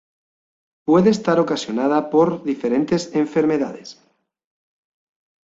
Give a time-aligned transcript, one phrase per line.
[0.83, 4.01] Puede estar ocasionada por diferentes enfermedades.